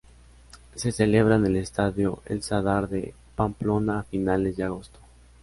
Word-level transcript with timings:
Se 0.73 0.91
celebra 0.91 1.35
en 1.35 1.45
el 1.45 1.57
Estadio 1.57 2.23
El 2.25 2.41
Sadar 2.41 2.89
de 2.89 3.13
Pamplona 3.35 3.99
a 3.99 4.03
finales 4.03 4.57
de 4.57 4.63
agosto. 4.63 4.97